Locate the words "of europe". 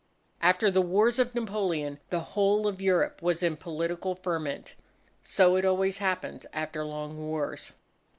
2.65-3.21